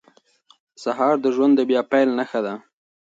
سهار 0.83 1.15
د 1.21 1.25
ژوند 1.35 1.53
د 1.55 1.61
بیا 1.69 1.81
پیل 1.91 2.09
نښه 2.19 2.39
ده. 2.45 2.53